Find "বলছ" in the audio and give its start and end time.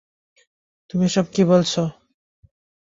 1.43-1.73